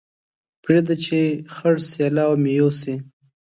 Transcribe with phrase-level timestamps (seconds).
[0.63, 1.19] پرېږده چې
[1.53, 2.95] خړ سېلاو مې يوسي